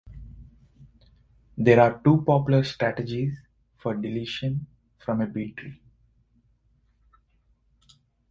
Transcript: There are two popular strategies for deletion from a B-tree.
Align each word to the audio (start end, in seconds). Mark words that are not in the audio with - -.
There 1.59 1.79
are 1.79 2.01
two 2.03 2.23
popular 2.23 2.63
strategies 2.63 3.37
for 3.77 3.93
deletion 3.93 4.65
from 4.97 5.21
a 5.21 5.27
B-tree. 5.27 5.79